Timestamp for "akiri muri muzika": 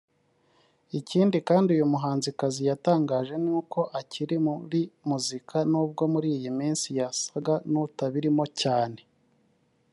3.99-5.57